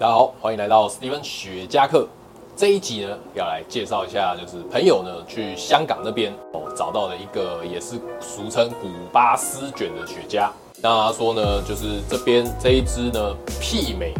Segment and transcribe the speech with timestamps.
[0.00, 2.08] 大家好，欢迎来到史蒂芬雪茄客。
[2.56, 10.48] 这一集呢，要来介绍一下，就是朋友呢去香港那边哦找到了一个也是俗称古巴丝卷的雪茄。
[10.80, 14.14] 那他说呢，就是这边这一支呢，媲美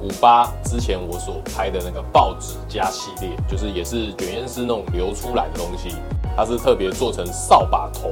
[0.00, 5.96] 古巴之前我所拍的那个报纸夹系列，就是也是卷烟丝那种流出来的东西。
[6.36, 8.08] 它是特别做成扫把头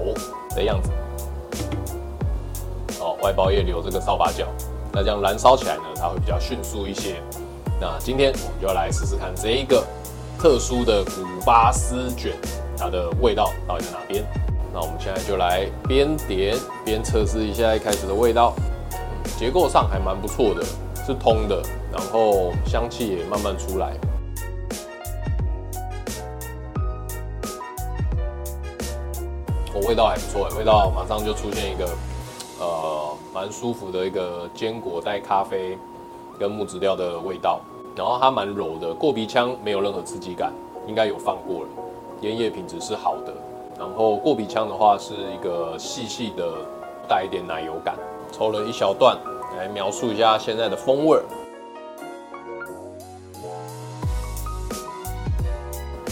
[0.57, 0.91] 的样子，
[2.99, 4.49] 哦，外包叶留这个扫把角。
[4.97, 7.21] 那这样燃烧起来呢，它会比较迅速一些。
[7.81, 9.85] 那今天我们就要来试试看这一个
[10.39, 12.33] 特殊的古巴丝卷，
[12.79, 14.25] 它的味道到底在哪边？
[14.73, 18.55] 那我们现在就来边点边测试一下一开始的味道。
[19.37, 20.65] 结构上还蛮不错的，
[21.05, 21.61] 是通的，
[21.93, 23.95] 然后香气也慢慢出来。
[29.75, 31.89] 哦，味道还不错，味道马上就出现一个。
[32.65, 35.77] 呃，蛮舒服的一个坚果带咖啡
[36.39, 37.61] 跟木质调的味道，
[37.95, 40.51] 然后它蛮柔的，过鼻腔没有任何刺激感，
[40.87, 41.69] 应该有放过了，
[42.23, 43.35] 烟叶品质是好的，
[43.79, 46.53] 然后过鼻腔的话是一个细细的
[47.07, 47.97] 带一点奶油感，
[48.33, 49.15] 抽了一小段
[49.59, 51.21] 来描述一下现在的风味，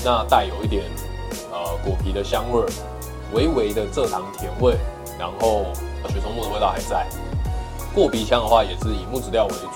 [0.05, 0.85] 那带有一点
[1.51, 2.63] 呃果皮的香味，
[3.33, 4.77] 微微的蔗糖甜味，
[5.19, 5.65] 然后。
[6.09, 7.07] 雪松木的味道还在，
[7.95, 9.67] 过鼻腔的话也是以木质调为主。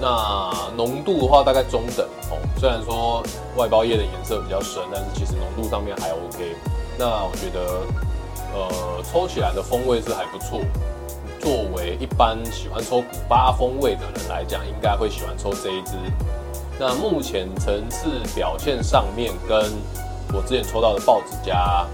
[0.00, 3.20] 那浓度的话大概中等哦，虽然说
[3.56, 6.54] 外包叶的颜色比较深，但是其实浓度上面还 OK。
[6.96, 7.60] 那我觉得，
[8.54, 10.60] 呃，抽起来的风味是还不错。
[11.40, 15.92] 作为一般喜欢抽古巴风味的人来讲，应该会喜欢抽这一支。
[16.78, 19.72] 那目前层次表现上面，跟
[20.32, 21.84] 我之前抽到的报纸夹。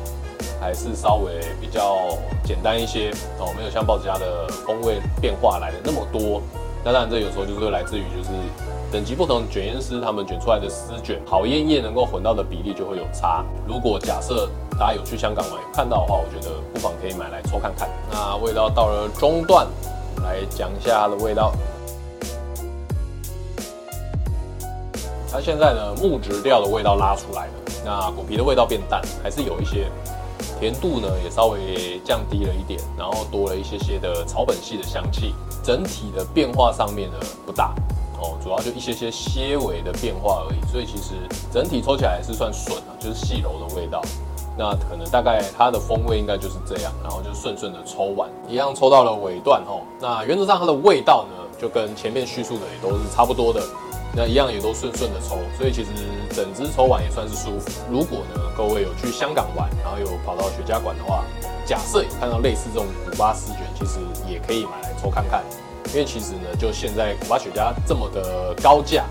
[0.61, 6.41] 还是稍微比较简单一些哦，没有像报纸家的风味变化来的那么多。
[6.85, 8.31] 那当然，这有时候就是来自于就是
[8.93, 13.45] 等级不同，卷烟师他们卷出来的丝卷好烟叶能够混到的比例就会有差。
[13.67, 14.49] 如果假设
[14.79, 17.89] 大家有去香港玩看到的话，我觉得不妨可以买来抽看看。
[18.11, 19.67] 那味道到了中段，
[20.23, 21.53] 来讲一下它的味道。
[25.33, 27.53] 它现在呢，木质调的味道拉出来了，
[27.85, 29.89] 那果皮的味道变淡，还是有一些。
[30.65, 37.75] 甜度呢也稍微降低了一点，然后多了一些些的草本系的香气，整体的变化上面呢不大
[38.19, 41.17] 哦，主要就一些些些微的变化而已，所以其实
[41.53, 44.01] 整体抽起来是算顺啊，就是细柔的味道。
[44.57, 49.83] 那可能大概它的风味应该就是这样，然后就顺顺的抽完，一样抽到了尾段哦。
[50.01, 53.61] 那原则上它的味道呢，就跟前面叙述的也都是差不多的。
[54.17, 55.91] 那一样也都顺顺的抽，所以其实
[56.33, 57.69] 整支抽完也算是舒服。
[57.91, 61.25] 如果呢各位有去香港玩，然后有跑到雪茄馆的话，
[61.67, 63.99] 假设有看到类似这种古巴丝卷，其实
[64.31, 65.43] 也可以买来抽看看。
[65.89, 69.05] 因为其实呢，就现在古巴雪茄这么的高价，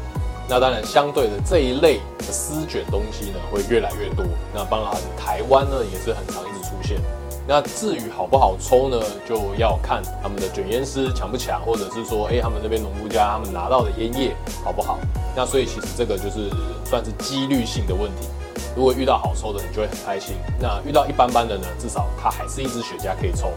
[0.49, 4.25] 那当然相对的这一类的丝卷东西呢会越来越多。
[4.53, 6.97] 那当然台湾呢也是很常一直出现。
[7.45, 14.33] 那至于好不好抽呢，就要看他们的卷烟师强不强，或者是说，哎，他们那边农夫家他们拿到的烟叶
[14.63, 14.97] 好不好？
[15.35, 16.49] 那所以其实这个就是
[16.85, 18.27] 算是几率性的问题。
[18.75, 23.49] 如果遇到好抽的，你就会很开心；那遇到一般般的呢，至少它还是一支雪茄可以抽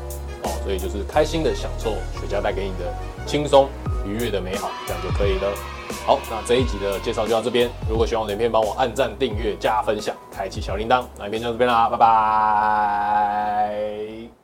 [0.43, 0.51] 哦。
[0.65, 2.93] 所以就是开心的享受雪茄带给你的
[3.25, 3.69] 轻松
[4.07, 5.53] 愉悦的美好，这样就可以了。
[6.07, 7.69] 好，那这一集的介绍就到这边。
[7.89, 11.05] 如果喜欢我的影片，帮我按赞、订阅、加分享、开启小铃铛。
[11.19, 14.36] 那影片就到这边啦，拜拜。